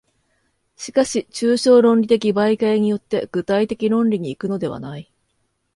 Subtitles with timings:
[0.77, 5.13] しかし抽象論理的媒介によって具体的論理に行くのではない。